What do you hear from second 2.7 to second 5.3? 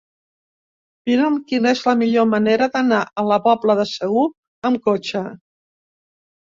d'anar a la Pobla de Segur amb cotxe.